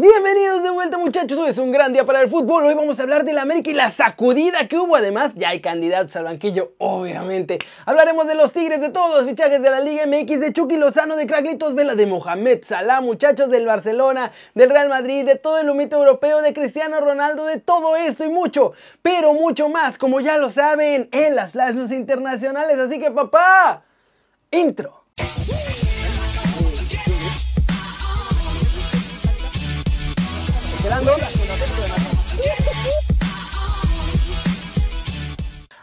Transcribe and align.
Bienvenidos 0.00 0.62
de 0.62 0.70
vuelta 0.70 0.96
muchachos, 0.96 1.36
hoy 1.40 1.48
es 1.48 1.58
un 1.58 1.72
gran 1.72 1.92
día 1.92 2.06
para 2.06 2.20
el 2.20 2.28
fútbol, 2.28 2.64
hoy 2.64 2.74
vamos 2.74 3.00
a 3.00 3.02
hablar 3.02 3.24
de 3.24 3.32
la 3.32 3.42
América 3.42 3.68
y 3.68 3.74
la 3.74 3.90
sacudida 3.90 4.68
que 4.68 4.78
hubo, 4.78 4.94
además 4.94 5.32
ya 5.34 5.48
hay 5.48 5.60
candidatos 5.60 6.14
al 6.14 6.22
banquillo, 6.22 6.70
obviamente. 6.78 7.58
Hablaremos 7.84 8.28
de 8.28 8.36
los 8.36 8.52
Tigres, 8.52 8.80
de 8.80 8.90
todos 8.90 9.16
los 9.16 9.26
fichajes 9.26 9.60
de 9.60 9.70
la 9.70 9.80
Liga 9.80 10.06
MX, 10.06 10.38
de 10.38 10.52
Chucky 10.52 10.76
Lozano, 10.76 11.16
de 11.16 11.26
Craglitos 11.26 11.74
Vela, 11.74 11.96
de 11.96 12.06
Mohamed 12.06 12.60
Salah, 12.64 13.00
muchachos 13.00 13.50
del 13.50 13.66
Barcelona, 13.66 14.30
del 14.54 14.70
Real 14.70 14.88
Madrid, 14.88 15.26
de 15.26 15.34
todo 15.34 15.58
el 15.58 15.68
humito 15.68 15.96
europeo, 15.96 16.42
de 16.42 16.54
Cristiano 16.54 17.00
Ronaldo, 17.00 17.46
de 17.46 17.58
todo 17.58 17.96
esto 17.96 18.24
y 18.24 18.28
mucho, 18.28 18.74
pero 19.02 19.32
mucho 19.32 19.68
más, 19.68 19.98
como 19.98 20.20
ya 20.20 20.38
lo 20.38 20.50
saben, 20.50 21.08
en 21.10 21.34
las 21.34 21.50
flash 21.50 21.74
internacionales, 21.90 22.78
así 22.78 23.00
que 23.00 23.10
papá, 23.10 23.82
intro. 24.52 25.02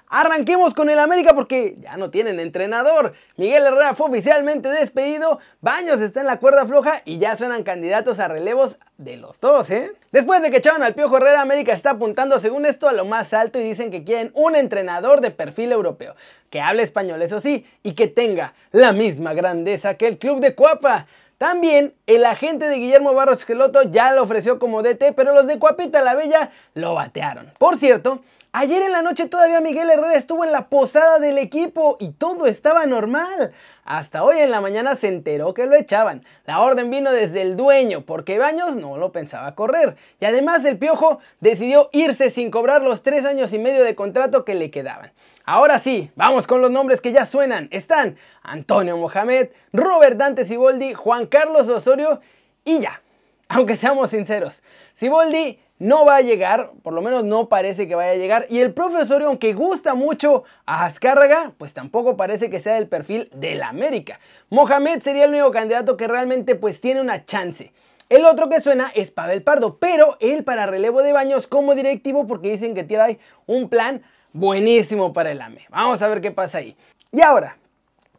Arranquemos 0.08 0.74
con 0.74 0.90
el 0.90 0.98
América 0.98 1.36
porque 1.36 1.76
ya 1.82 1.98
no 1.98 2.10
tienen 2.10 2.40
entrenador. 2.40 3.14
Miguel 3.36 3.64
Herrera 3.66 3.94
fue 3.94 4.08
oficialmente 4.08 4.70
despedido, 4.70 5.40
Baños 5.60 6.00
está 6.00 6.22
en 6.22 6.28
la 6.28 6.40
cuerda 6.40 6.66
floja 6.66 7.02
y 7.04 7.18
ya 7.18 7.36
suenan 7.36 7.64
candidatos 7.64 8.20
a 8.20 8.30
relevos 8.30 8.80
de 8.98 9.18
los 9.18 9.40
dos, 9.42 9.70
¿eh? 9.72 9.92
Después 10.14 10.42
de 10.42 10.52
que 10.52 10.58
echaron 10.58 10.84
al 10.84 10.94
Piojo 10.94 11.18
Herrera, 11.18 11.42
América 11.42 11.74
está 11.74 11.92
apuntando 11.92 12.40
según 12.40 12.66
esto 12.66 12.88
a 12.88 12.94
lo 12.94 13.04
más 13.04 13.34
alto 13.34 13.60
y 13.60 13.64
dicen 13.64 13.92
que 13.92 14.06
quieren 14.06 14.32
un 14.36 14.56
entrenador 14.56 15.20
de 15.20 15.32
perfil 15.32 15.74
europeo, 15.74 16.16
que 16.50 16.62
hable 16.62 16.84
español 16.84 17.22
eso 17.22 17.42
sí, 17.42 17.66
y 17.84 17.92
que 17.92 18.08
tenga 18.08 18.54
la 18.72 18.94
misma 18.94 19.34
grandeza 19.34 19.96
que 19.96 20.08
el 20.08 20.18
club 20.18 20.40
de 20.40 20.56
Cuapa. 20.56 21.08
También 21.38 21.94
el 22.08 22.26
agente 22.26 22.68
de 22.68 22.76
Guillermo 22.76 23.14
Barros 23.14 23.44
Geloto 23.44 23.84
ya 23.84 24.14
lo 24.14 24.24
ofreció 24.24 24.58
como 24.58 24.82
DT, 24.82 25.14
pero 25.16 25.34
los 25.34 25.48
de 25.48 25.60
Cuapita 25.60 26.02
la 26.02 26.16
Bella 26.16 26.52
lo 26.74 26.94
batearon. 26.94 27.52
Por 27.60 27.78
cierto, 27.78 28.22
ayer 28.56 28.82
en 28.84 28.94
la 28.94 29.02
noche 29.02 29.28
todavía 29.28 29.60
Miguel 29.60 29.90
Herrera 29.90 30.16
estuvo 30.16 30.46
en 30.46 30.54
la 30.54 30.70
posada 30.70 31.20
del 31.20 31.38
equipo 31.38 31.98
y 32.00 32.12
todo 32.12 32.46
estaba 32.46 32.86
normal. 32.86 33.52
Hasta 33.84 34.24
hoy 34.24 34.40
en 34.40 34.50
la 34.50 34.62
mañana 34.62 34.96
se 34.96 35.10
enteró 35.10 35.54
que 35.54 35.66
lo 35.66 35.76
echaban. 35.76 36.24
La 36.46 36.62
orden 36.62 36.90
vino 36.90 37.12
desde 37.12 37.42
el 37.42 37.58
dueño, 37.58 38.06
porque 38.06 38.40
Baños 38.40 38.76
no 38.78 38.98
lo 38.98 39.12
pensaba 39.12 39.56
correr. 39.56 39.98
Y 40.22 40.26
además 40.26 40.64
el 40.64 40.78
Piojo 40.78 41.20
decidió 41.42 41.90
irse 41.92 42.32
sin 42.32 42.50
cobrar 42.50 42.82
los 42.82 43.04
tres 43.04 43.26
años 43.26 43.52
y 43.52 43.60
medio 43.60 43.84
de 43.84 43.94
contrato 43.94 44.46
que 44.46 44.56
le 44.56 44.72
quedaban. 44.72 45.12
Ahora 45.44 45.80
sí, 45.80 46.10
vamos 46.16 46.48
con 46.48 46.62
los 46.62 46.72
nombres 46.72 47.02
que 47.02 47.12
ya 47.12 47.26
suenan. 47.26 47.68
Están 47.72 48.16
Antonio 48.42 48.96
Mohamed, 48.96 49.50
Robert 49.74 50.18
Dante 50.18 50.46
Siboldi, 50.46 50.94
Juan 50.94 51.28
Carlos 51.28 51.68
Osorio 51.68 52.22
y 52.64 52.80
ya. 52.80 53.02
Aunque 53.50 53.76
seamos 53.76 54.10
sinceros, 54.10 54.64
Siboldi 54.96 55.60
no 55.78 56.06
va 56.06 56.18
a 56.18 56.22
llegar, 56.22 56.72
por 56.84 56.94
lo 56.94 57.02
menos 57.02 57.24
no 57.24 57.50
parece 57.50 57.88
que 57.88 57.96
vaya 57.96 58.12
a 58.12 58.16
llegar. 58.16 58.48
Y 58.50 58.60
el 58.60 58.74
Osorio, 58.78 59.28
aunque 59.28 59.54
gusta 59.54 59.94
mucho 59.94 60.44
a 60.66 60.86
Azcárraga, 60.86 61.52
pues 61.58 61.74
tampoco 61.74 62.16
parece 62.16 62.50
que 62.50 62.60
sea 62.60 62.76
del 62.76 62.88
perfil 62.88 63.30
del 63.34 63.62
América. 63.62 64.20
Mohamed 64.50 65.02
sería 65.02 65.26
el 65.26 65.32
único 65.32 65.52
candidato 65.52 65.98
que 65.98 66.08
realmente 66.08 66.56
pues 66.56 66.80
tiene 66.80 67.02
una 67.02 67.26
chance. 67.26 67.74
El 68.08 68.26
otro 68.26 68.50
que 68.50 68.62
suena 68.62 68.92
es 68.94 69.12
Pavel 69.12 69.42
Pardo, 69.42 69.78
pero 69.78 70.18
él 70.20 70.44
para 70.44 70.68
relevo 70.68 71.02
de 71.02 71.12
baños 71.12 71.48
como 71.48 71.74
directivo 71.74 72.28
porque 72.28 72.52
dicen 72.52 72.76
que 72.76 72.84
tiene 72.84 73.20
un 73.48 73.68
plan 73.68 74.04
buenísimo 74.32 75.12
para 75.12 75.32
el 75.32 75.42
AME. 75.42 75.66
Vamos 75.70 76.02
a 76.02 76.08
ver 76.08 76.22
qué 76.22 76.32
pasa 76.32 76.60
ahí. 76.60 76.76
Y 77.12 77.22
ahora, 77.22 77.58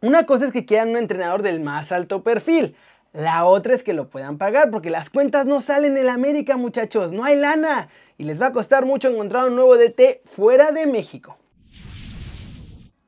una 0.01 0.25
cosa 0.25 0.45
es 0.45 0.51
que 0.51 0.65
quieran 0.65 0.89
un 0.89 0.97
entrenador 0.97 1.41
del 1.41 1.59
más 1.61 1.91
alto 1.91 2.21
perfil. 2.21 2.75
La 3.13 3.45
otra 3.45 3.73
es 3.73 3.83
que 3.83 3.93
lo 3.93 4.09
puedan 4.09 4.37
pagar 4.37 4.69
porque 4.69 4.89
las 4.89 5.09
cuentas 5.09 5.45
no 5.45 5.61
salen 5.61 5.97
en 5.97 6.09
América, 6.09 6.57
muchachos. 6.57 7.11
No 7.11 7.23
hay 7.23 7.35
lana. 7.35 7.89
Y 8.17 8.23
les 8.23 8.41
va 8.41 8.47
a 8.47 8.53
costar 8.53 8.85
mucho 8.85 9.07
encontrar 9.07 9.47
un 9.47 9.55
nuevo 9.55 9.77
DT 9.77 10.21
fuera 10.25 10.71
de 10.71 10.87
México. 10.87 11.37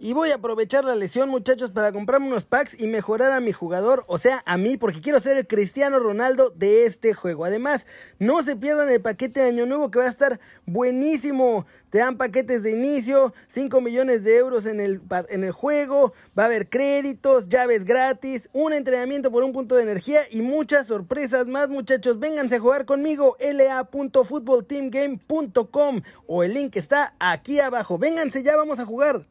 Y 0.02 0.14
voy 0.14 0.32
a 0.32 0.36
aprovechar 0.36 0.86
la 0.86 0.96
lesión, 0.96 1.28
muchachos, 1.28 1.72
para 1.72 1.92
comprarme 1.92 2.28
unos 2.28 2.46
packs 2.46 2.80
y 2.80 2.88
mejorar 2.88 3.34
a 3.34 3.42
mi 3.42 3.52
jugador, 3.52 4.06
o 4.08 4.18
sea, 4.18 4.42
a 4.46 4.58
mí, 4.58 4.78
porque 4.78 5.02
quiero 5.02 5.20
ser 5.20 5.36
el 5.36 5.46
Cristiano 5.46 6.00
Ronaldo 6.00 6.52
de 6.52 6.86
este 6.86 7.14
juego. 7.14 7.44
Además, 7.44 7.86
no 8.18 8.42
se 8.42 8.56
pierdan 8.56 8.88
el 8.88 9.02
paquete 9.02 9.42
de 9.42 9.50
Año 9.50 9.66
Nuevo 9.66 9.92
que 9.92 10.00
va 10.00 10.06
a 10.06 10.10
estar 10.10 10.40
buenísimo. 10.66 11.66
Te 11.90 11.98
dan 11.98 12.16
paquetes 12.16 12.64
de 12.64 12.72
inicio, 12.72 13.34
5 13.50 13.82
millones 13.82 14.24
de 14.24 14.38
euros 14.38 14.66
en 14.68 14.80
el, 14.80 15.02
en 15.28 15.44
el 15.44 15.52
juego, 15.52 16.14
va 16.38 16.44
a 16.44 16.46
haber 16.46 16.70
créditos, 16.70 17.50
llaves 17.50 17.84
gratis, 17.84 18.48
un 18.54 18.72
entrenamiento 18.72 19.32
por 19.32 19.44
un 19.44 19.52
punto 19.52 19.76
de 19.76 19.84
energía 19.84 20.22
y 20.32 20.42
muchas 20.42 20.88
sorpresas 20.88 21.46
más, 21.48 21.68
muchachos. 21.68 22.20
Vénganse 22.20 22.56
a 22.56 22.62
jugar 22.62 22.86
conmigo, 22.86 23.36
la.footballteamgame.com 23.42 26.02
o 26.26 26.44
el 26.46 26.54
link 26.54 26.78
está 26.78 27.16
aquí 27.20 27.60
abajo. 27.60 27.98
Vénganse, 27.98 28.44
ya 28.44 28.56
vamos 28.56 28.80
a 28.80 28.86
jugar. 28.86 29.26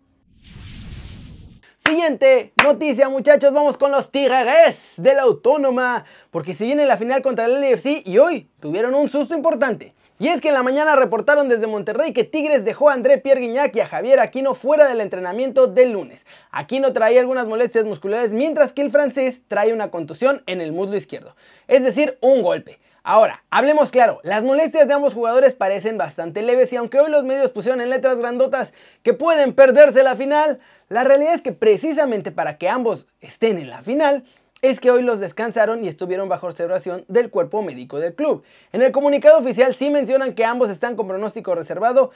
Siguiente 1.89 2.53
noticia 2.63 3.09
muchachos, 3.09 3.51
vamos 3.55 3.79
con 3.79 3.91
los 3.91 4.11
Tigres 4.11 4.93
de 4.99 5.15
la 5.15 5.23
Autónoma, 5.23 6.05
porque 6.31 6.53
se 6.53 6.67
viene 6.67 6.85
la 6.85 6.99
final 6.99 7.23
contra 7.23 7.47
el 7.47 7.63
LFC 7.63 8.03
y 8.05 8.19
hoy 8.19 8.47
tuvieron 8.61 8.95
un 8.95 9.09
susto 9.09 9.35
importante. 9.35 9.95
Y 10.19 10.29
es 10.29 10.43
que 10.43 10.49
en 10.49 10.55
la 10.55 10.63
mañana 10.63 10.97
reportaron 10.97 11.49
desde 11.49 11.67
Monterrey 11.67 12.13
que 12.13 12.25
Tigres 12.25 12.67
dejó 12.67 12.91
a 12.91 12.93
André 12.93 13.17
Pierre 13.17 13.41
Guignac 13.41 13.75
y 13.75 13.81
a 13.81 13.87
Javier 13.87 14.21
Aquino 14.21 14.53
fuera 14.53 14.87
del 14.87 15.01
entrenamiento 15.01 15.67
del 15.67 15.93
lunes. 15.93 16.27
Aquino 16.51 16.93
traía 16.93 17.21
algunas 17.21 17.47
molestias 17.47 17.87
musculares 17.87 18.35
mientras 18.35 18.75
que 18.75 18.83
el 18.83 18.91
francés 18.91 19.41
trae 19.49 19.73
una 19.73 19.91
contusión 19.91 20.43
en 20.45 20.61
el 20.61 20.73
muslo 20.73 20.95
izquierdo, 20.95 21.37
es 21.69 21.83
decir, 21.83 22.19
un 22.21 22.43
golpe. 22.43 22.81
Ahora, 23.03 23.45
hablemos 23.51 23.91
claro, 23.91 24.21
las 24.23 24.43
molestias 24.43 24.87
de 24.87 24.95
ambos 24.95 25.15
jugadores 25.15 25.55
parecen 25.55 25.99
bastante 25.99 26.43
leves 26.43 26.73
y 26.73 26.77
aunque 26.77 27.01
hoy 27.01 27.11
los 27.11 27.25
medios 27.25 27.51
pusieron 27.51 27.81
en 27.81 27.91
letras 27.91 28.17
grandotas 28.17 28.73
que 29.03 29.15
pueden 29.15 29.53
perderse 29.53 30.03
la 30.03 30.17
final, 30.17 30.61
la 30.89 31.05
realidad 31.05 31.35
es 31.35 31.43
que 31.43 31.53
precisamente 31.53 32.33
para 32.33 32.59
que 32.59 32.69
ambos 32.69 33.07
estén 33.21 33.59
en 33.59 33.71
la 33.71 33.83
final, 33.83 34.25
es 34.63 34.81
que 34.81 34.91
hoy 34.91 35.03
los 35.03 35.21
descansaron 35.21 35.85
y 35.85 35.89
estuvieron 35.89 36.29
bajo 36.29 36.47
observación 36.47 37.05
del 37.09 37.31
cuerpo 37.31 37.63
médico 37.63 37.99
del 37.99 38.15
club. 38.15 38.43
En 38.73 38.83
el 38.83 38.93
comunicado 38.93 39.39
oficial 39.39 39.75
sí 39.75 39.91
mencionan 39.91 40.35
que 40.35 40.45
ambos 40.45 40.69
están 40.71 40.97
con 40.97 41.07
pronóstico 41.07 41.55
reservado 41.55 42.11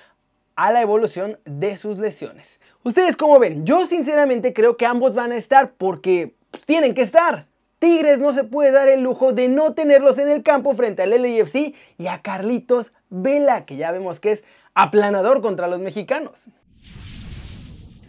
a 0.56 0.72
la 0.72 0.82
evolución 0.82 1.38
de 1.44 1.76
sus 1.76 1.98
lesiones. 1.98 2.58
¿Ustedes 2.82 3.16
cómo 3.16 3.38
ven? 3.38 3.64
Yo 3.64 3.86
sinceramente 3.86 4.52
creo 4.52 4.76
que 4.76 4.86
ambos 4.86 5.14
van 5.14 5.32
a 5.32 5.36
estar 5.36 5.72
porque 5.72 6.34
tienen 6.66 6.94
que 6.94 7.02
estar. 7.02 7.46
Tigres 7.82 8.20
no 8.20 8.32
se 8.32 8.44
puede 8.44 8.70
dar 8.70 8.88
el 8.88 9.02
lujo 9.02 9.32
de 9.32 9.48
no 9.48 9.74
tenerlos 9.74 10.16
en 10.18 10.28
el 10.28 10.44
campo 10.44 10.72
frente 10.74 11.02
al 11.02 11.10
LAFC 11.10 11.74
y 11.98 12.06
a 12.06 12.22
Carlitos 12.22 12.92
Vela, 13.10 13.66
que 13.66 13.74
ya 13.74 13.90
vemos 13.90 14.20
que 14.20 14.30
es 14.30 14.44
aplanador 14.72 15.42
contra 15.42 15.66
los 15.66 15.80
mexicanos. 15.80 16.46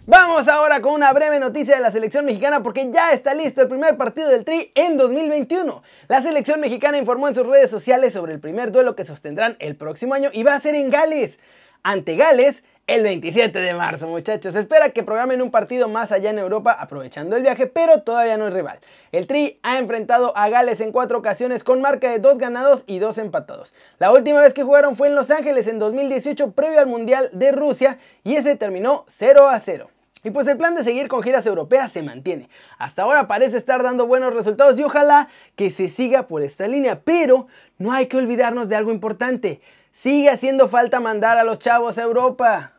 Vamos 0.05 0.47
ahora 0.47 0.79
con 0.79 0.93
una 0.93 1.11
breve 1.11 1.39
noticia 1.39 1.73
de 1.73 1.81
la 1.81 1.89
selección 1.89 2.23
mexicana 2.23 2.61
porque 2.61 2.91
ya 2.91 3.13
está 3.13 3.33
listo 3.33 3.63
el 3.63 3.67
primer 3.67 3.97
partido 3.97 4.29
del 4.29 4.45
Tri 4.45 4.71
en 4.75 4.95
2021. 4.95 5.81
La 6.07 6.21
selección 6.21 6.59
mexicana 6.59 6.99
informó 6.99 7.27
en 7.27 7.33
sus 7.33 7.47
redes 7.47 7.71
sociales 7.71 8.13
sobre 8.13 8.33
el 8.33 8.39
primer 8.39 8.71
duelo 8.71 8.95
que 8.95 9.05
sostendrán 9.05 9.55
el 9.57 9.75
próximo 9.75 10.13
año 10.13 10.29
y 10.31 10.43
va 10.43 10.53
a 10.53 10.61
ser 10.61 10.75
en 10.75 10.91
Gales. 10.91 11.39
Ante 11.81 12.15
Gales, 12.15 12.63
el 12.85 13.03
27 13.03 13.57
de 13.59 13.73
marzo, 13.73 14.07
muchachos. 14.07 14.55
Espera 14.55 14.89
que 14.89 15.03
programen 15.03 15.41
un 15.41 15.51
partido 15.51 15.87
más 15.87 16.11
allá 16.11 16.31
en 16.31 16.39
Europa 16.39 16.73
aprovechando 16.73 17.37
el 17.37 17.41
viaje, 17.41 17.65
pero 17.65 18.01
todavía 18.01 18.35
no 18.35 18.47
es 18.47 18.53
rival. 18.53 18.79
El 19.13 19.25
Tri 19.25 19.59
ha 19.63 19.77
enfrentado 19.77 20.35
a 20.35 20.49
Gales 20.49 20.81
en 20.81 20.91
cuatro 20.91 21.17
ocasiones 21.17 21.63
con 21.63 21.81
marca 21.81 22.11
de 22.11 22.19
dos 22.19 22.37
ganados 22.37 22.83
y 22.85 22.99
dos 22.99 23.17
empatados. 23.17 23.73
La 23.99 24.11
última 24.11 24.41
vez 24.41 24.53
que 24.53 24.63
jugaron 24.63 24.97
fue 24.97 25.07
en 25.07 25.15
Los 25.15 25.31
Ángeles 25.31 25.67
en 25.67 25.79
2018 25.79 26.51
previo 26.51 26.79
al 26.79 26.87
Mundial 26.87 27.29
de 27.31 27.53
Rusia 27.53 27.99
y 28.23 28.35
ese 28.35 28.55
terminó 28.57 29.05
0 29.07 29.47
a 29.47 29.59
0. 29.59 29.89
Y 30.25 30.31
pues 30.31 30.47
el 30.47 30.57
plan 30.57 30.75
de 30.75 30.83
seguir 30.83 31.07
con 31.07 31.21
giras 31.21 31.45
europeas 31.45 31.91
se 31.91 32.01
mantiene. 32.01 32.49
Hasta 32.77 33.03
ahora 33.03 33.27
parece 33.27 33.57
estar 33.57 33.81
dando 33.83 34.07
buenos 34.07 34.33
resultados 34.33 34.77
y 34.77 34.83
ojalá 34.83 35.29
que 35.55 35.69
se 35.69 35.89
siga 35.89 36.27
por 36.27 36.43
esta 36.43 36.67
línea. 36.67 37.01
Pero 37.01 37.47
no 37.77 37.91
hay 37.93 38.07
que 38.07 38.17
olvidarnos 38.17 38.69
de 38.69 38.75
algo 38.75 38.91
importante. 38.91 39.61
Sigue 39.91 40.29
haciendo 40.29 40.69
falta 40.69 40.99
mandar 40.99 41.37
a 41.37 41.43
los 41.43 41.59
chavos 41.59 41.97
a 41.97 42.03
Europa. 42.03 42.72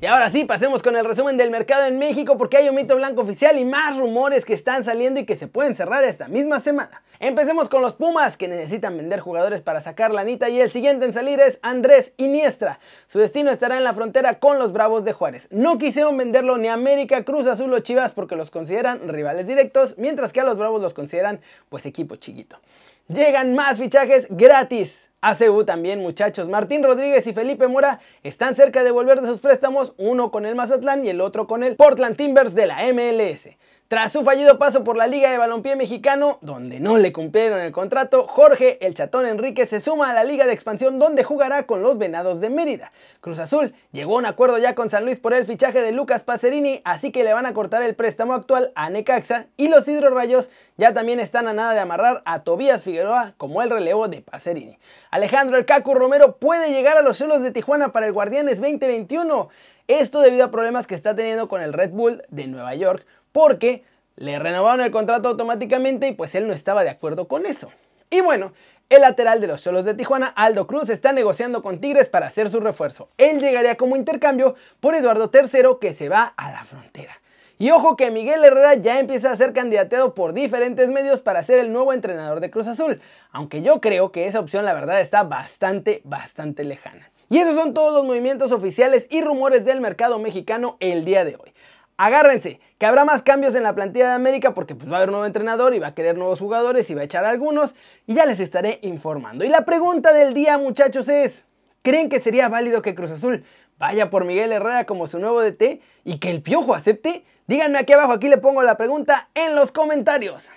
Y 0.00 0.06
ahora 0.06 0.30
sí, 0.30 0.44
pasemos 0.44 0.80
con 0.80 0.94
el 0.94 1.04
resumen 1.04 1.36
del 1.36 1.50
mercado 1.50 1.84
en 1.86 1.98
México 1.98 2.38
porque 2.38 2.56
hay 2.56 2.68
un 2.68 2.76
mito 2.76 2.94
blanco 2.94 3.22
oficial 3.22 3.58
y 3.58 3.64
más 3.64 3.96
rumores 3.98 4.44
que 4.44 4.54
están 4.54 4.84
saliendo 4.84 5.18
y 5.18 5.24
que 5.24 5.34
se 5.34 5.48
pueden 5.48 5.74
cerrar 5.74 6.04
esta 6.04 6.28
misma 6.28 6.60
semana. 6.60 7.02
Empecemos 7.18 7.68
con 7.68 7.82
los 7.82 7.94
Pumas 7.94 8.36
que 8.36 8.46
necesitan 8.46 8.96
vender 8.96 9.18
jugadores 9.18 9.60
para 9.60 9.80
sacar 9.80 10.12
la 10.12 10.20
anita 10.20 10.48
y 10.50 10.60
el 10.60 10.70
siguiente 10.70 11.04
en 11.04 11.12
salir 11.12 11.40
es 11.40 11.58
Andrés 11.62 12.12
Iniestra. 12.16 12.78
Su 13.08 13.18
destino 13.18 13.50
estará 13.50 13.76
en 13.76 13.82
la 13.82 13.92
frontera 13.92 14.38
con 14.38 14.60
los 14.60 14.72
Bravos 14.72 15.04
de 15.04 15.14
Juárez. 15.14 15.48
No 15.50 15.78
quisieron 15.78 16.16
venderlo 16.16 16.58
ni 16.58 16.68
América, 16.68 17.24
Cruz 17.24 17.48
Azul 17.48 17.74
o 17.74 17.80
Chivas 17.80 18.12
porque 18.12 18.36
los 18.36 18.52
consideran 18.52 19.08
rivales 19.08 19.48
directos, 19.48 19.98
mientras 19.98 20.32
que 20.32 20.40
a 20.40 20.44
los 20.44 20.56
Bravos 20.56 20.80
los 20.80 20.94
consideran 20.94 21.40
pues 21.70 21.86
equipo 21.86 22.14
chiquito. 22.14 22.60
Llegan 23.08 23.56
más 23.56 23.78
fichajes 23.78 24.28
gratis. 24.30 25.07
ACU 25.20 25.64
también, 25.64 26.00
muchachos. 26.00 26.48
Martín 26.48 26.84
Rodríguez 26.84 27.26
y 27.26 27.32
Felipe 27.32 27.66
Mora 27.66 27.98
están 28.22 28.54
cerca 28.54 28.84
de 28.84 28.92
volver 28.92 29.20
de 29.20 29.26
sus 29.26 29.40
préstamos, 29.40 29.92
uno 29.96 30.30
con 30.30 30.46
el 30.46 30.54
Mazatlán 30.54 31.04
y 31.04 31.08
el 31.08 31.20
otro 31.20 31.48
con 31.48 31.64
el 31.64 31.74
Portland 31.74 32.16
Timbers 32.16 32.54
de 32.54 32.66
la 32.66 32.76
MLS. 32.92 33.48
Tras 33.88 34.12
su 34.12 34.22
fallido 34.22 34.58
paso 34.58 34.84
por 34.84 34.98
la 34.98 35.06
Liga 35.06 35.30
de 35.30 35.38
Balompié 35.38 35.74
Mexicano, 35.74 36.36
donde 36.42 36.78
no 36.78 36.98
le 36.98 37.10
cumplieron 37.10 37.58
el 37.58 37.72
contrato, 37.72 38.26
Jorge 38.26 38.76
el 38.86 38.92
Chatón 38.92 39.24
Enrique 39.24 39.64
se 39.64 39.80
suma 39.80 40.10
a 40.10 40.12
la 40.12 40.24
Liga 40.24 40.44
de 40.44 40.52
Expansión 40.52 40.98
donde 40.98 41.24
jugará 41.24 41.62
con 41.62 41.82
los 41.82 41.96
Venados 41.96 42.38
de 42.38 42.50
Mérida. 42.50 42.92
Cruz 43.22 43.38
Azul 43.38 43.72
llegó 43.90 44.16
a 44.16 44.18
un 44.18 44.26
acuerdo 44.26 44.58
ya 44.58 44.74
con 44.74 44.90
San 44.90 45.06
Luis 45.06 45.18
por 45.18 45.32
el 45.32 45.46
fichaje 45.46 45.80
de 45.80 45.92
Lucas 45.92 46.22
Pacerini, 46.22 46.82
así 46.84 47.10
que 47.10 47.24
le 47.24 47.32
van 47.32 47.46
a 47.46 47.54
cortar 47.54 47.82
el 47.82 47.94
préstamo 47.94 48.34
actual 48.34 48.72
a 48.74 48.90
Necaxa 48.90 49.46
y 49.56 49.68
los 49.68 49.88
Hidrorrayos 49.88 50.50
ya 50.76 50.92
también 50.92 51.18
están 51.18 51.48
a 51.48 51.54
nada 51.54 51.72
de 51.72 51.80
amarrar 51.80 52.20
a 52.26 52.42
Tobías 52.42 52.82
Figueroa 52.82 53.32
como 53.38 53.62
el 53.62 53.70
relevo 53.70 54.06
de 54.08 54.20
Pacerini. 54.20 54.78
Alejandro 55.10 55.56
El 55.56 55.64
Cacu 55.64 55.94
Romero 55.94 56.36
puede 56.36 56.72
llegar 56.72 56.98
a 56.98 57.02
los 57.02 57.16
suelos 57.16 57.40
de 57.40 57.52
Tijuana 57.52 57.90
para 57.90 58.04
el 58.04 58.12
Guardianes 58.12 58.60
2021. 58.60 59.48
Esto 59.88 60.20
debido 60.20 60.44
a 60.44 60.50
problemas 60.50 60.86
que 60.86 60.94
está 60.94 61.16
teniendo 61.16 61.48
con 61.48 61.62
el 61.62 61.72
Red 61.72 61.92
Bull 61.92 62.22
de 62.28 62.46
Nueva 62.46 62.74
York 62.74 63.06
porque 63.32 63.84
le 64.16 64.38
renovaron 64.38 64.84
el 64.84 64.90
contrato 64.90 65.28
automáticamente 65.28 66.08
y 66.08 66.12
pues 66.12 66.34
él 66.34 66.46
no 66.46 66.52
estaba 66.52 66.84
de 66.84 66.90
acuerdo 66.90 67.28
con 67.28 67.46
eso. 67.46 67.70
Y 68.10 68.20
bueno, 68.20 68.52
el 68.88 69.02
lateral 69.02 69.40
de 69.40 69.46
los 69.46 69.60
Solos 69.60 69.84
de 69.84 69.94
Tijuana, 69.94 70.28
Aldo 70.28 70.66
Cruz, 70.66 70.88
está 70.88 71.12
negociando 71.12 71.62
con 71.62 71.78
Tigres 71.78 72.08
para 72.08 72.26
hacer 72.26 72.48
su 72.48 72.58
refuerzo. 72.58 73.10
Él 73.18 73.38
llegaría 73.38 73.76
como 73.76 73.96
intercambio 73.96 74.54
por 74.80 74.94
Eduardo 74.94 75.30
III 75.32 75.78
que 75.80 75.92
se 75.92 76.08
va 76.08 76.32
a 76.36 76.50
la 76.50 76.64
frontera. 76.64 77.20
Y 77.60 77.70
ojo 77.70 77.96
que 77.96 78.10
Miguel 78.10 78.44
Herrera 78.44 78.74
ya 78.74 78.98
empieza 78.98 79.30
a 79.30 79.36
ser 79.36 79.52
candidateado 79.52 80.14
por 80.14 80.32
diferentes 80.32 80.88
medios 80.88 81.20
para 81.20 81.42
ser 81.42 81.58
el 81.58 81.72
nuevo 81.72 81.92
entrenador 81.92 82.40
de 82.40 82.50
Cruz 82.50 82.66
Azul, 82.66 83.00
aunque 83.30 83.62
yo 83.62 83.80
creo 83.80 84.10
que 84.10 84.26
esa 84.26 84.40
opción 84.40 84.64
la 84.64 84.72
verdad 84.72 85.00
está 85.00 85.24
bastante, 85.24 86.00
bastante 86.04 86.64
lejana. 86.64 87.10
Y 87.28 87.38
esos 87.38 87.56
son 87.56 87.74
todos 87.74 87.92
los 87.92 88.04
movimientos 88.04 88.52
oficiales 88.52 89.06
y 89.10 89.22
rumores 89.22 89.64
del 89.64 89.80
mercado 89.80 90.18
mexicano 90.18 90.76
el 90.80 91.04
día 91.04 91.24
de 91.24 91.36
hoy 91.36 91.52
agárrense, 91.98 92.60
que 92.78 92.86
habrá 92.86 93.04
más 93.04 93.22
cambios 93.22 93.54
en 93.56 93.64
la 93.64 93.74
plantilla 93.74 94.08
de 94.08 94.14
América 94.14 94.54
porque 94.54 94.74
pues, 94.74 94.90
va 94.90 94.94
a 94.94 94.96
haber 94.98 95.10
un 95.10 95.14
nuevo 95.14 95.26
entrenador 95.26 95.74
y 95.74 95.80
va 95.80 95.88
a 95.88 95.94
querer 95.94 96.16
nuevos 96.16 96.38
jugadores 96.38 96.88
y 96.88 96.94
va 96.94 97.02
a 97.02 97.04
echar 97.04 97.24
algunos 97.24 97.74
y 98.06 98.14
ya 98.14 98.24
les 98.24 98.40
estaré 98.40 98.78
informando. 98.82 99.44
Y 99.44 99.48
la 99.48 99.66
pregunta 99.66 100.12
del 100.12 100.32
día 100.32 100.56
muchachos 100.56 101.08
es, 101.08 101.46
¿creen 101.82 102.08
que 102.08 102.20
sería 102.20 102.48
válido 102.48 102.80
que 102.80 102.94
Cruz 102.94 103.10
Azul 103.10 103.44
vaya 103.78 104.10
por 104.10 104.24
Miguel 104.24 104.52
Herrera 104.52 104.86
como 104.86 105.08
su 105.08 105.18
nuevo 105.18 105.42
DT 105.42 105.80
y 106.04 106.18
que 106.18 106.30
el 106.30 106.40
Piojo 106.40 106.74
acepte? 106.74 107.24
Díganme 107.48 107.78
aquí 107.78 107.92
abajo, 107.92 108.12
aquí 108.12 108.28
le 108.28 108.38
pongo 108.38 108.62
la 108.62 108.76
pregunta 108.76 109.28
en 109.34 109.56
los 109.56 109.72
comentarios. 109.72 110.50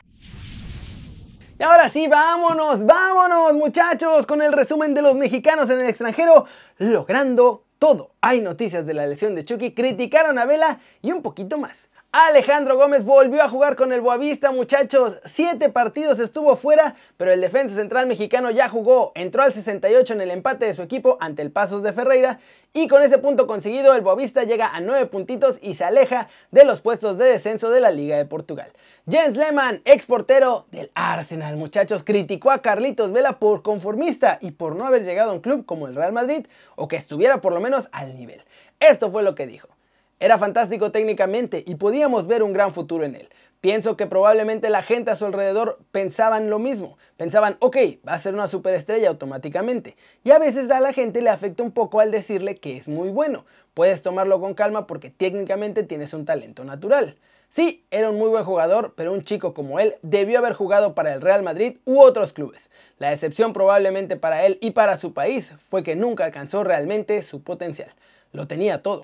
Y 1.58 1.64
ahora 1.64 1.90
sí, 1.90 2.08
vámonos, 2.08 2.86
vámonos 2.86 3.54
muchachos 3.54 4.28
con 4.28 4.42
el 4.42 4.52
resumen 4.52 4.94
de 4.94 5.02
los 5.02 5.16
mexicanos 5.16 5.70
en 5.72 5.80
el 5.80 5.90
extranjero 5.90 6.46
logrando 6.78 7.66
todo. 7.82 8.12
Hay 8.22 8.42
noticias 8.42 8.86
de 8.86 8.94
la 8.94 9.08
lesión 9.08 9.34
de 9.34 9.44
Chucky, 9.44 9.74
criticaron 9.74 10.38
a 10.38 10.46
Vela 10.46 10.82
y 11.02 11.12
un 11.12 11.24
poquito 11.24 11.58
más. 11.58 11.90
Alejandro 12.14 12.76
Gómez 12.76 13.06
volvió 13.06 13.42
a 13.42 13.48
jugar 13.48 13.78
con 13.78 13.94
el 13.94 14.02
Boavista, 14.02 14.52
muchachos. 14.52 15.22
Siete 15.24 15.70
partidos 15.70 16.20
estuvo 16.20 16.58
fuera, 16.58 16.98
pero 17.16 17.32
el 17.32 17.40
defensa 17.40 17.74
central 17.74 18.06
mexicano 18.06 18.52
ya 18.52 18.68
jugó. 18.68 19.14
Entró 19.16 19.44
al 19.44 19.54
68 19.54 20.16
en 20.16 20.20
el 20.20 20.32
empate 20.32 20.66
de 20.66 20.74
su 20.74 20.82
equipo 20.82 21.16
ante 21.22 21.42
el 21.42 21.52
Pasos 21.54 21.84
de 21.84 21.94
Ferreira. 21.94 22.42
Y 22.74 22.90
con 22.90 23.02
ese 23.02 23.18
punto 23.18 23.48
conseguido, 23.48 23.96
el 23.96 24.02
Boavista 24.02 24.44
llega 24.44 24.76
a 24.76 24.82
nueve 24.82 25.06
puntitos 25.06 25.58
y 25.62 25.76
se 25.76 25.86
aleja 25.86 26.28
de 26.52 26.66
los 26.66 26.82
puestos 26.82 27.18
de 27.18 27.24
descenso 27.24 27.70
de 27.70 27.80
la 27.80 27.92
Liga 27.92 28.18
de 28.18 28.26
Portugal. 28.26 28.74
Jens 29.10 29.38
Lehmann, 29.38 29.82
ex 29.86 30.06
portero 30.06 30.66
del 30.70 30.92
Arsenal, 30.96 31.56
muchachos, 31.56 32.04
criticó 32.04 32.52
a 32.52 32.62
Carlitos 32.62 33.14
Vela 33.14 33.40
por 33.40 33.62
conformista 33.62 34.38
y 34.42 34.52
por 34.52 34.76
no 34.76 34.86
haber 34.86 35.06
llegado 35.06 35.32
a 35.32 35.34
un 35.34 35.40
club 35.40 35.66
como 35.66 35.88
el 35.88 35.96
Real 35.96 36.12
Madrid 36.12 36.46
o 36.76 36.90
que 36.90 36.98
estuviera 36.98 37.40
por 37.40 37.54
lo 37.54 37.62
menos 37.62 37.88
al 37.94 38.18
nivel. 38.18 38.44
Esto 38.82 39.10
fue 39.10 39.24
lo 39.24 39.34
que 39.34 39.48
dijo. 39.48 39.70
Era 40.22 40.38
fantástico 40.38 40.92
técnicamente 40.92 41.64
y 41.66 41.74
podíamos 41.74 42.28
ver 42.28 42.44
un 42.44 42.54
gran 42.54 42.76
futuro 42.76 43.04
en 43.04 43.16
él. 43.16 43.30
Pienso 43.60 43.98
que 43.98 44.06
probablemente 44.06 44.70
la 44.70 44.84
gente 44.84 45.10
a 45.10 45.16
su 45.16 45.26
alrededor 45.26 45.80
pensaban 45.92 46.52
lo 46.52 46.60
mismo. 46.60 47.00
Pensaban, 47.18 47.58
ok, 47.58 47.78
va 48.08 48.14
a 48.14 48.20
ser 48.20 48.36
una 48.36 48.48
superestrella 48.48 49.10
automáticamente. 49.10 49.96
Y 50.24 50.30
a 50.30 50.38
veces 50.38 50.70
a 50.70 50.80
la 50.80 50.94
gente 50.94 51.24
le 51.24 51.32
afecta 51.32 51.64
un 51.64 51.72
poco 51.72 52.02
al 52.02 52.12
decirle 52.12 52.54
que 52.54 52.78
es 52.78 52.88
muy 52.88 53.10
bueno. 53.10 53.46
Puedes 53.74 54.04
tomarlo 54.04 54.40
con 54.40 54.54
calma 54.54 54.86
porque 54.86 55.10
técnicamente 55.10 55.82
tienes 55.82 56.14
un 56.14 56.24
talento 56.24 56.64
natural. 56.64 57.18
Sí, 57.50 57.84
era 57.90 58.12
un 58.12 58.20
muy 58.20 58.30
buen 58.30 58.44
jugador, 58.44 58.94
pero 58.96 59.14
un 59.14 59.24
chico 59.24 59.56
como 59.56 59.80
él 59.80 59.96
debió 60.04 60.38
haber 60.38 60.54
jugado 60.54 60.94
para 60.94 61.16
el 61.16 61.22
Real 61.22 61.42
Madrid 61.42 61.80
u 61.84 62.00
otros 62.00 62.32
clubes. 62.32 62.70
La 63.00 63.12
excepción 63.12 63.54
probablemente 63.54 64.18
para 64.18 64.46
él 64.46 64.60
y 64.62 64.70
para 64.70 64.98
su 64.98 65.16
país 65.16 65.52
fue 65.68 65.82
que 65.82 65.96
nunca 65.96 66.26
alcanzó 66.26 66.64
realmente 66.64 67.24
su 67.24 67.42
potencial. 67.42 67.90
Lo 68.34 68.46
tenía 68.46 68.84
todo. 68.84 69.04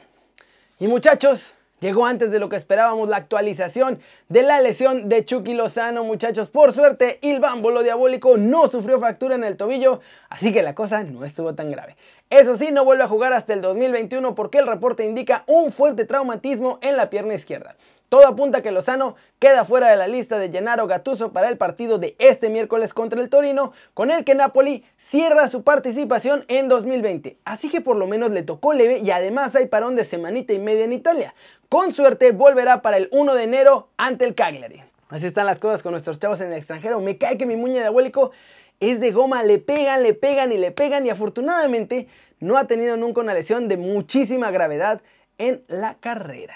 Y 0.79 0.87
muchachos, 0.87 1.55
llegó 1.79 2.05
antes 2.05 2.29
de 2.29 2.39
lo 2.39 2.49
que 2.49 2.55
esperábamos 2.55 3.09
la 3.09 3.17
actualización 3.17 3.99
de 4.29 4.43
la 4.43 4.61
lesión 4.61 5.09
de 5.09 5.25
Chucky 5.25 5.55
Lozano, 5.55 6.03
muchachos. 6.03 6.51
Por 6.51 6.71
suerte, 6.71 7.17
el 7.23 7.39
bámbolo 7.39 7.81
diabólico 7.81 8.37
no 8.37 8.67
sufrió 8.67 8.99
fractura 8.99 9.33
en 9.33 9.43
el 9.43 9.57
tobillo, 9.57 10.01
así 10.29 10.53
que 10.53 10.63
la 10.63 10.75
cosa 10.75 11.03
no 11.03 11.25
estuvo 11.25 11.55
tan 11.55 11.71
grave. 11.71 11.95
Eso 12.29 12.57
sí, 12.57 12.71
no 12.71 12.85
vuelve 12.85 13.03
a 13.03 13.07
jugar 13.07 13.33
hasta 13.33 13.53
el 13.53 13.61
2021 13.61 14.35
porque 14.35 14.57
el 14.59 14.67
reporte 14.67 15.05
indica 15.05 15.43
un 15.47 15.71
fuerte 15.71 16.05
traumatismo 16.05 16.79
en 16.81 16.97
la 16.97 17.09
pierna 17.09 17.33
izquierda. 17.33 17.75
Todo 18.09 18.25
apunta 18.25 18.61
que 18.61 18.71
Lozano 18.71 19.17
queda 19.37 19.65
fuera 19.65 19.89
de 19.89 19.97
la 19.97 20.07
lista 20.07 20.39
de 20.39 20.49
Gennaro 20.49 20.87
Gattuso 20.87 21.33
para 21.33 21.49
el 21.49 21.57
partido 21.57 21.97
de 21.97 22.15
este 22.19 22.49
miércoles 22.49 22.93
contra 22.93 23.19
el 23.19 23.29
Torino, 23.29 23.73
con 23.93 24.11
el 24.11 24.23
que 24.23 24.33
Napoli 24.33 24.85
cierra 24.97 25.49
su 25.49 25.63
participación 25.63 26.45
en 26.47 26.69
2020. 26.69 27.37
Así 27.43 27.69
que 27.69 27.81
por 27.81 27.97
lo 27.97 28.07
menos 28.07 28.31
le 28.31 28.43
tocó 28.43 28.71
leve 28.71 28.99
y 28.99 29.11
además 29.11 29.57
hay 29.57 29.65
parón 29.65 29.97
de 29.97 30.05
semanita 30.05 30.53
y 30.53 30.59
media 30.59 30.85
en 30.85 30.93
Italia. 30.93 31.35
Con 31.67 31.93
suerte 31.93 32.31
volverá 32.31 32.81
para 32.81 32.95
el 32.95 33.09
1 33.11 33.35
de 33.35 33.43
enero 33.43 33.89
ante 33.97 34.23
el 34.23 34.35
Cagliari. 34.35 34.81
Así 35.09 35.25
están 35.25 35.45
las 35.45 35.59
cosas 35.59 35.83
con 35.83 35.91
nuestros 35.91 36.17
chavos 36.17 36.39
en 36.39 36.47
el 36.47 36.57
extranjero. 36.57 37.01
Me 37.01 37.17
cae 37.17 37.37
que 37.37 37.45
mi 37.45 37.57
muñe 37.57 37.79
diabólico 37.79 38.31
es 38.79 38.99
de 38.99 39.11
goma, 39.11 39.43
le 39.43 39.59
pegan, 39.59 40.03
le 40.03 40.13
pegan 40.13 40.51
y 40.51 40.57
le 40.57 40.71
pegan 40.71 41.05
y 41.05 41.09
afortunadamente 41.09 42.07
no 42.39 42.57
ha 42.57 42.67
tenido 42.67 42.97
nunca 42.97 43.21
una 43.21 43.33
lesión 43.33 43.67
de 43.67 43.77
muchísima 43.77 44.51
gravedad 44.51 45.01
en 45.37 45.63
la 45.67 45.95
carrera. 45.95 46.55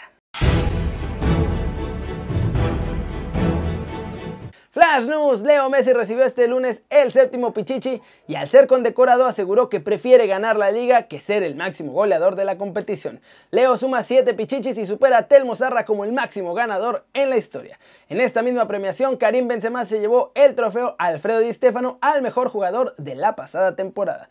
Flash 4.72 5.04
News, 5.04 5.42
Leo 5.42 5.70
Messi 5.70 5.92
recibió 5.92 6.24
este 6.24 6.48
lunes 6.48 6.82
el 6.90 7.12
séptimo 7.12 7.52
pichichi 7.52 8.02
y 8.26 8.36
al 8.36 8.48
ser 8.48 8.68
condecorado 8.68 9.26
aseguró 9.26 9.68
que 9.68 9.82
prefiere 9.82 10.28
ganar 10.28 10.56
la 10.56 10.72
liga 10.72 11.10
que 11.10 11.20
ser 11.20 11.44
el 11.44 11.56
máximo 11.56 11.92
goleador 11.92 12.38
de 12.38 12.46
la 12.46 12.58
competición. 12.58 13.20
Leo 13.50 13.76
suma 13.76 14.02
7 14.02 14.34
pichichis 14.34 14.78
y 14.78 14.86
supera 14.86 15.18
a 15.18 15.28
Telmo 15.28 15.58
Zarra 15.58 15.84
como 15.84 16.06
el 16.06 16.14
máximo 16.14 16.54
ganador 16.54 17.04
en 17.14 17.30
la 17.30 17.36
historia. 17.36 17.80
En 18.08 18.22
esta 18.22 18.44
misma 18.44 18.66
premiación, 18.66 19.18
Karim 19.18 19.50
Benzema 19.50 19.84
se 19.84 20.00
llevó 20.00 20.32
el 20.36 20.56
trofeo 20.56 20.96
Alfredo 21.00 21.40
Di 21.40 21.52
Stefano 21.52 21.98
al 22.00 22.22
mejor 22.22 22.48
jugador 22.48 22.96
de 22.96 23.16
la 23.16 23.36
pasada 23.36 23.76
temporada. 23.76 24.30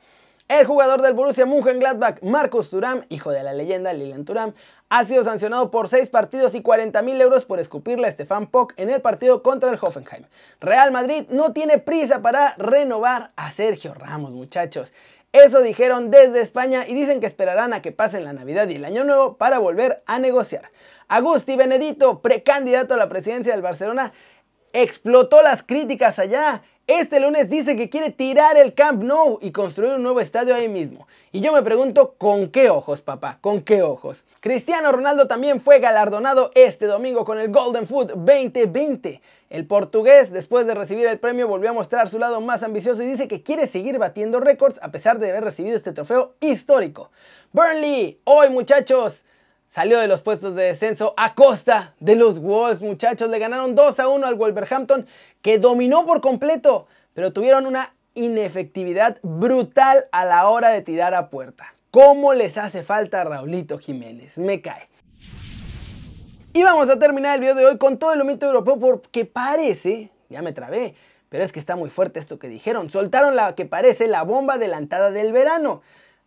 El 0.51 0.67
jugador 0.67 1.01
del 1.01 1.15
Borussia 1.15 1.47
Mönchengladbach, 1.47 2.23
Marcus 2.23 2.71
Thuram, 2.71 3.05
hijo 3.09 3.31
de 3.31 3.45
la 3.45 3.53
leyenda 3.53 3.93
Lilian 3.93 4.25
Thuram, 4.25 4.53
ha 4.89 5.05
sido 5.05 5.23
sancionado 5.23 5.71
por 5.71 5.87
6 5.87 6.11
partidos 6.11 6.57
y 6.57 6.61
40 6.61 7.03
mil 7.03 7.21
euros 7.21 7.45
por 7.45 7.61
escupirle 7.61 8.09
a 8.09 8.11
Stefan 8.11 8.49
Pock 8.49 8.73
en 8.77 8.91
el 8.91 9.01
partido 9.01 9.45
contra 9.45 9.71
el 9.71 9.79
Hoffenheim. 9.81 10.25
Real 10.59 10.91
Madrid 10.91 11.27
no 11.29 11.53
tiene 11.53 11.79
prisa 11.79 12.21
para 12.21 12.57
renovar 12.57 13.31
a 13.37 13.53
Sergio 13.53 13.95
Ramos, 13.95 14.33
muchachos. 14.33 14.93
Eso 15.31 15.63
dijeron 15.63 16.11
desde 16.11 16.41
España 16.41 16.85
y 16.85 16.95
dicen 16.95 17.21
que 17.21 17.27
esperarán 17.27 17.73
a 17.73 17.81
que 17.81 17.93
pasen 17.93 18.25
la 18.25 18.33
Navidad 18.33 18.67
y 18.67 18.75
el 18.75 18.85
Año 18.85 19.05
Nuevo 19.05 19.37
para 19.37 19.61
volver 19.61 20.03
a 20.07 20.19
negociar. 20.19 20.73
Agusti 21.07 21.55
Benedito, 21.55 22.23
precandidato 22.23 22.95
a 22.95 22.97
la 22.97 23.09
presidencia 23.09 23.53
del 23.53 23.63
Barcelona, 23.63 24.13
explotó 24.73 25.43
las 25.43 25.63
críticas 25.63 26.19
allá 26.19 26.63
este 26.91 27.21
lunes 27.21 27.49
dice 27.49 27.77
que 27.77 27.89
quiere 27.89 28.11
tirar 28.11 28.57
el 28.57 28.75
Camp 28.75 29.03
Nou 29.03 29.39
y 29.41 29.53
construir 29.53 29.93
un 29.93 30.03
nuevo 30.03 30.21
estadio 30.21 30.55
ahí 30.55 30.69
mismo. 30.69 31.07
Y 31.31 31.41
yo 31.41 31.53
me 31.53 31.63
pregunto, 31.63 32.15
¿con 32.19 32.49
qué 32.49 32.69
ojos, 32.69 33.01
papá? 33.01 33.39
¿Con 33.41 33.63
qué 33.63 33.83
ojos? 33.83 34.25
Cristiano 34.41 34.91
Ronaldo 34.91 35.29
también 35.29 35.61
fue 35.61 35.79
galardonado 35.79 36.51
este 36.57 36.87
domingo 36.87 37.25
con 37.25 37.39
el 37.39 37.53
Golden 37.53 37.87
Foot 37.87 38.09
2020. 38.15 39.21
El 39.51 39.67
portugués, 39.67 40.33
después 40.33 40.67
de 40.67 40.75
recibir 40.75 41.07
el 41.07 41.21
premio, 41.21 41.47
volvió 41.47 41.71
a 41.71 41.75
mostrar 41.75 42.09
su 42.09 42.19
lado 42.19 42.41
más 42.41 42.65
ambicioso 42.65 43.03
y 43.03 43.07
dice 43.07 43.29
que 43.29 43.43
quiere 43.43 43.69
seguir 43.69 43.99
batiendo 43.99 44.41
récords 44.41 44.81
a 44.83 44.91
pesar 44.91 45.21
de 45.21 45.31
haber 45.31 45.45
recibido 45.45 45.77
este 45.77 45.93
trofeo 45.93 46.35
histórico. 46.41 47.11
Burnley, 47.53 48.21
hoy 48.25 48.51
muchachos, 48.51 49.25
salió 49.71 50.01
de 50.01 50.09
los 50.09 50.21
puestos 50.21 50.55
de 50.55 50.65
descenso 50.65 51.15
a 51.17 51.35
costa 51.35 51.95
de 52.01 52.17
los 52.17 52.41
Wolves, 52.41 52.83
muchachos. 52.83 53.31
Le 53.31 53.39
ganaron 53.39 53.75
2 53.75 54.01
a 54.01 54.09
1 54.09 54.27
al 54.27 54.35
Wolverhampton, 54.35 55.07
que 55.41 55.59
dominó 55.59 56.05
por 56.05 56.21
completo, 56.21 56.87
pero 57.15 57.33
tuvieron 57.33 57.65
una 57.65 57.95
inefectividad 58.15 59.19
brutal 59.23 60.07
a 60.13 60.25
la 60.25 60.49
hora 60.49 60.69
de 60.71 60.83
tirar 60.83 61.15
a 61.15 61.31
puerta. 61.31 61.73
¿Cómo 61.91 62.35
les 62.35 62.59
hace 62.59 62.83
falta 62.83 63.23
a 63.23 63.25
Raulito 63.25 63.79
Jiménez? 63.79 64.37
Me 64.37 64.61
cae. 64.61 64.89
Y 66.53 66.65
vamos 66.65 66.91
a 66.91 66.99
terminar 66.99 67.37
el 67.37 67.41
video 67.41 67.55
de 67.55 67.65
hoy 67.65 67.79
con 67.79 67.97
todo 67.99 68.13
el 68.13 68.21
humito 68.21 68.47
europeo 68.47 68.79
porque 68.79 69.25
parece, 69.25 70.11
ya 70.29 70.43
me 70.43 70.53
trabé, 70.53 70.97
pero 71.29 71.45
es 71.45 71.53
que 71.53 71.61
está 71.61 71.77
muy 71.77 71.91
fuerte 71.91 72.19
esto 72.19 72.41
que 72.41 72.49
dijeron. 72.49 72.91
Soltaron 72.91 73.37
la 73.37 73.55
que 73.55 73.67
parece 73.67 74.09
la 74.09 74.25
bomba 74.25 74.55
adelantada 74.55 75.13
del 75.13 75.33
verano. 75.33 75.83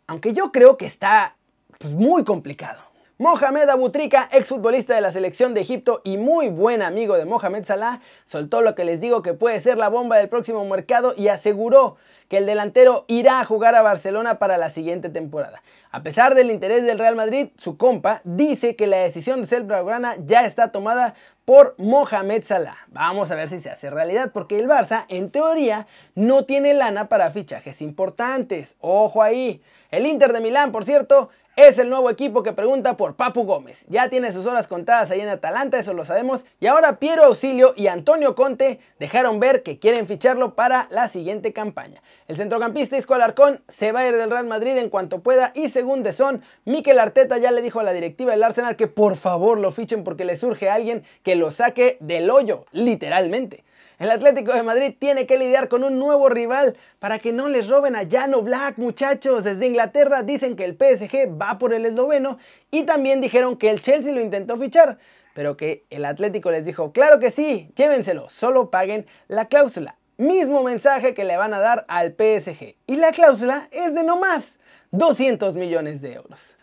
Aunque 0.08 0.32
yo 0.32 0.54
creo 0.54 0.78
que 0.78 0.86
está 0.86 1.36
pues, 1.78 1.94
muy 1.94 2.24
complicado. 2.24 2.93
Mohamed 3.24 3.70
Abutrika, 3.70 4.28
exfutbolista 4.34 4.94
de 4.94 5.00
la 5.00 5.14
selección 5.14 5.54
de 5.54 5.62
Egipto 5.62 6.02
y 6.04 6.18
muy 6.18 6.50
buen 6.50 6.82
amigo 6.82 7.16
de 7.16 7.24
Mohamed 7.24 7.64
Salah, 7.64 8.02
soltó 8.26 8.60
lo 8.60 8.76
que 8.76 8.84
les 8.84 9.00
digo 9.00 9.22
que 9.22 9.34
puede 9.34 9.62
ser 9.62 9.78
la 9.78 9.88
bomba 9.88 10.18
del 10.18 10.28
próximo 10.28 10.66
mercado 10.66 11.14
y 11.16 11.30
aseguró 11.30 11.96
que 12.28 12.40
el 12.40 12.46
delantero 12.46 13.06
irá 13.08 13.40
a 13.40 13.46
jugar 13.46 13.76
a 13.76 13.82
Barcelona 13.82 14.40
para 14.40 14.58
la 14.58 14.70
siguiente 14.70 15.08
temporada. 15.08 15.64
A 15.90 16.04
pesar 16.04 16.36
del 16.36 16.52
interés 16.52 16.84
del 16.84 17.00
Real 17.00 17.16
Madrid, 17.16 17.48
su 17.58 17.78
compa 17.78 18.20
dice 18.26 18.76
que 18.76 18.88
la 18.88 18.98
decisión 18.98 19.40
de 19.40 19.48
ser 19.48 19.64
blaugrana 19.64 20.16
ya 20.18 20.44
está 20.44 20.74
tomada 20.74 21.16
por 21.46 21.76
Mohamed 21.78 22.44
Salah. 22.44 22.78
Vamos 22.88 23.32
a 23.32 23.36
ver 23.36 23.48
si 23.48 23.62
se 23.62 23.70
hace 23.70 23.90
realidad, 23.90 24.32
porque 24.34 24.60
el 24.60 24.68
Barça, 24.68 25.06
en 25.08 25.30
teoría, 25.30 25.88
no 26.16 26.44
tiene 26.44 26.74
lana 26.74 27.08
para 27.08 27.32
fichajes 27.32 27.82
importantes. 27.82 28.76
Ojo 28.80 29.24
ahí. 29.24 29.62
El 29.92 30.08
Inter 30.08 30.34
de 30.34 30.42
Milán, 30.42 30.72
por 30.72 30.86
cierto, 30.86 31.30
es 31.56 31.78
el 31.78 31.90
nuevo 31.90 32.10
equipo 32.10 32.42
que 32.42 32.52
pregunta 32.52 32.98
por 32.98 33.16
Papu 33.16 33.44
Gómez. 33.44 33.86
Ya 33.88 34.10
tiene 34.10 34.32
sus 34.32 34.48
horas 34.48 34.68
contadas 34.68 35.12
ahí 35.12 35.22
en 35.22 35.30
Atalanta, 35.30 35.78
eso 35.78 35.94
lo 35.94 36.04
sabemos. 36.04 36.46
Y 36.60 36.66
ahora 36.66 36.98
Piero 36.98 37.26
Auxilio 37.26 37.74
y 37.78 37.88
Antonio 37.88 38.34
Conte 38.34 38.80
dejaron 39.00 39.40
ver 39.40 39.62
que 39.62 39.78
quieren 39.78 40.08
ficharlo 40.08 40.56
para 40.56 40.88
la 40.90 41.08
siguiente 41.08 41.54
campaña. 41.54 42.02
El 42.28 42.38
centrocampista 42.38 42.98
Isco 42.98 43.14
Alarcón 43.14 43.62
se 43.68 43.92
va 43.92 44.00
a 44.00 44.08
ir 44.08 44.18
del 44.18 44.32
Real 44.32 44.48
Madrid 44.48 44.78
en 44.78 44.90
cuanto 44.90 45.20
pueda 45.20 45.52
y 45.54 45.70
según 45.70 46.02
De 46.02 46.12
Son, 46.12 46.42
Mikel 46.66 46.98
Arteta 46.98 47.38
ya 47.38 47.52
le 47.52 47.62
dijo 47.62 47.80
a 47.80 47.84
la 47.84 47.94
directiva 47.94 48.32
del 48.32 48.44
Arsenal 48.44 48.76
que 48.76 48.88
por 48.88 49.16
favor 49.16 49.60
lo 49.60 49.72
fichen 49.72 50.04
porque 50.04 50.26
le 50.26 50.38
surge 50.38 50.70
alguien 50.70 51.04
que 51.22 51.36
lo 51.36 51.52
saque 51.52 51.98
del 52.00 52.32
hoyo, 52.32 52.66
literalmente. 52.72 53.64
El 54.00 54.12
Atlético 54.12 54.54
de 54.54 54.64
Madrid 54.64 54.96
tiene 54.98 55.26
que 55.26 55.38
lidiar 55.38 55.68
con 55.68 55.84
un 55.84 56.00
nuevo 56.00 56.30
rival 56.30 56.76
para 57.00 57.20
que 57.20 57.32
no 57.32 57.48
les 57.48 57.70
roben 57.70 57.96
a 57.96 58.04
Llano 58.04 58.42
Black, 58.42 58.78
muchachos. 58.78 59.44
Desde 59.44 59.68
Inglaterra 59.68 60.24
dicen 60.24 60.56
que 60.56 60.66
el 60.66 60.76
PSG 60.76 61.40
va 61.40 61.58
por 61.58 61.74
el 61.74 61.86
esloveno 61.86 62.38
y 62.72 62.84
también 62.84 63.22
dijeron 63.22 63.58
que 63.58 63.70
el 63.70 63.82
Chelsea 63.82 64.14
lo 64.14 64.22
intentó 64.22 64.58
fichar, 64.58 64.98
pero 65.34 65.58
que 65.58 65.86
el 65.90 66.06
Atlético 66.06 66.52
les 66.52 66.66
dijo, 66.66 66.92
claro 66.92 67.20
que 67.20 67.32
sí, 67.32 67.72
llévenselo, 67.76 68.30
solo 68.30 68.70
paguen 68.70 69.06
la 69.28 69.46
cláusula. 69.46 69.98
Mismo 70.18 70.64
mensaje 70.64 71.14
que 71.14 71.24
le 71.24 71.38
van 71.38 71.54
a 71.54 71.60
dar 71.60 71.86
al 71.88 72.12
PSG. 72.12 72.76
Y 72.88 72.96
la 72.98 73.12
cláusula 73.12 73.68
es 73.72 73.94
de 73.94 74.04
no 74.04 74.18
más 74.18 74.58
200 74.92 75.56
millones 75.56 76.02
de 76.02 76.14
euros. 76.14 76.56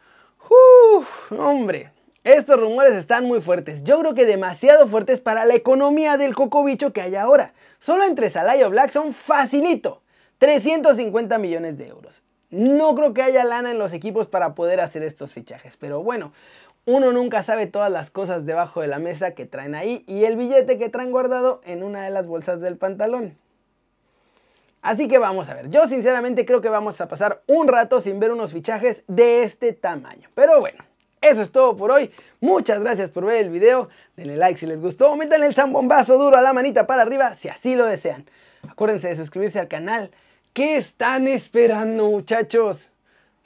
Uf, 0.49 1.33
hombre, 1.33 1.91
estos 2.25 2.61
rumores 2.61 2.95
están 2.95 3.25
muy 3.25 3.41
fuertes, 3.41 3.83
yo 3.83 3.99
creo 4.01 4.15
que 4.15 4.27
demasiado 4.27 4.87
fuertes 4.87 5.21
para 5.21 5.47
la 5.47 5.55
economía 5.55 6.19
del 6.19 6.35
cocobicho 6.35 6.93
que 6.93 7.01
hay 7.01 7.17
ahora. 7.17 7.55
Solo 7.79 8.05
entre 8.05 8.29
Salah 8.29 8.57
y 8.57 8.65
Black 8.65 8.91
son 8.91 9.15
facilito, 9.15 10.03
350 10.39 11.39
millones 11.39 11.79
de 11.79 11.89
euros. 11.89 12.23
No 12.51 12.95
creo 12.95 13.15
que 13.15 13.23
haya 13.23 13.45
lana 13.45 13.71
en 13.71 13.79
los 13.79 13.95
equipos 13.95 14.27
para 14.27 14.55
poder 14.55 14.81
hacer 14.81 15.03
estos 15.03 15.33
fichajes, 15.33 15.79
pero 15.79 16.03
bueno, 16.03 16.33
uno 16.85 17.13
nunca 17.13 17.43
sabe 17.43 17.67
todas 17.67 17.91
las 17.91 18.11
cosas 18.11 18.45
debajo 18.45 18.83
de 18.83 18.89
la 18.89 18.99
mesa 18.99 19.31
que 19.31 19.47
traen 19.47 19.75
ahí 19.75 20.05
y 20.07 20.25
el 20.25 20.37
billete 20.37 20.77
que 20.77 20.89
traen 20.91 21.13
guardado 21.13 21.63
en 21.65 21.83
una 21.83 22.03
de 22.03 22.11
las 22.11 22.27
bolsas 22.27 22.61
del 22.61 22.77
pantalón. 22.77 23.39
Así 24.83 25.09
que 25.09 25.19
vamos 25.19 25.49
a 25.49 25.55
ver, 25.55 25.71
yo 25.71 25.87
sinceramente 25.87 26.45
creo 26.45 26.61
que 26.61 26.69
vamos 26.69 27.01
a 27.01 27.09
pasar 27.09 27.43
un 27.47 27.69
rato 27.69 28.01
sin 28.01 28.19
ver 28.19 28.33
unos 28.33 28.53
fichajes 28.53 29.05
de 29.07 29.43
este 29.43 29.73
tamaño, 29.73 30.29
pero 30.35 30.61
bueno. 30.61 30.90
Eso 31.21 31.43
es 31.43 31.53
todo 31.53 31.77
por 31.77 31.91
hoy. 31.91 32.11
Muchas 32.41 32.81
gracias 32.81 33.11
por 33.11 33.27
ver 33.27 33.39
el 33.39 33.51
video. 33.51 33.91
Denle 34.17 34.37
like 34.37 34.59
si 34.59 34.67
les 34.67 34.81
gustó. 34.81 35.15
Métanle 35.17 35.47
el 35.47 35.55
zambombazo 35.55 36.17
duro 36.17 36.37
a 36.37 36.41
la 36.41 36.53
manita 36.53 36.87
para 36.87 37.03
arriba 37.03 37.37
si 37.37 37.49
así 37.49 37.75
lo 37.75 37.85
desean. 37.85 38.25
Acuérdense 38.69 39.09
de 39.09 39.17
suscribirse 39.17 39.61
al 39.61 39.69
canal. 39.69 40.11
¿Qué 40.55 40.77
están 40.77 41.29
esperando 41.29 42.11
muchachos? 42.11 42.89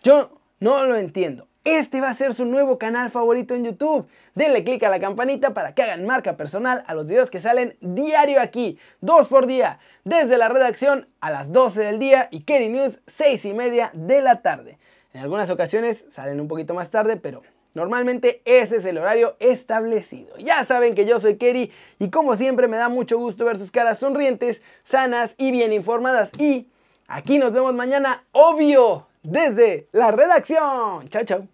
Yo 0.03 0.41
no 0.61 0.87
lo 0.87 0.97
entiendo. 0.97 1.49
Este 1.65 2.01
va 2.01 2.11
a 2.11 2.15
ser 2.15 2.35
su 2.35 2.45
nuevo 2.45 2.79
canal 2.79 3.11
favorito 3.11 3.55
en 3.55 3.65
YouTube. 3.65 4.07
Denle 4.35 4.65
click 4.65 4.83
a 4.83 4.91
la 4.91 5.01
campanita 5.01 5.55
para 5.55 5.75
que 5.75 5.83
hagan 5.83 6.05
marca 6.05 6.37
personal 6.37 6.85
a 6.87 6.95
los 6.95 7.07
videos 7.07 7.31
que 7.31 7.41
salen 7.41 7.77
diario 7.81 8.41
aquí, 8.41 8.79
dos 9.01 9.29
por 9.29 9.47
día, 9.47 9.79
desde 10.05 10.37
la 10.37 10.49
redacción 10.51 11.09
a 11.21 11.31
las 11.31 11.53
12 11.53 11.83
del 11.83 11.99
día 11.99 12.29
y 12.31 12.41
Kerry 12.43 12.69
News 12.69 13.01
6 13.07 13.47
y 13.47 13.55
media 13.55 13.91
de 13.95 14.21
la 14.21 14.43
tarde. 14.43 14.79
En 15.15 15.23
algunas 15.23 15.49
ocasiones 15.49 16.05
salen 16.11 16.41
un 16.41 16.49
poquito 16.49 16.75
más 16.75 16.91
tarde, 16.91 17.17
pero 17.17 17.43
Normalmente 17.75 18.41
ese 18.45 18.77
es 18.77 18.85
el 18.85 18.99
horario 18.99 19.37
establecido. 19.41 20.37
Ya 20.39 20.65
saben 20.65 20.95
que 20.95 21.05
yo 21.05 21.21
soy 21.21 21.37
Kerry 21.37 21.73
y 21.99 22.09
como 22.09 22.37
siempre 22.37 22.69
me 22.69 22.77
da 22.77 22.89
mucho 22.89 23.19
gusto 23.19 23.45
ver 23.45 23.59
sus 23.59 23.71
caras 23.71 23.99
sonrientes, 23.99 24.63
sanas 24.85 25.35
y 25.37 25.51
bien 25.51 25.73
informadas. 25.73 26.31
Y 26.39 26.69
aquí 27.09 27.39
nos 27.39 27.53
vemos 27.53 27.75
mañana, 27.75 28.25
obvio, 28.33 29.09
desde 29.23 29.89
la 29.93 30.13
redacción. 30.13 31.09
Chao, 31.09 31.25
chao. 31.25 31.54